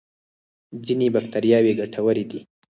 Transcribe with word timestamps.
ځینې 0.85 1.07
بکتریاوې 1.15 1.73
ګټورې 1.79 2.23
دي 2.31 2.39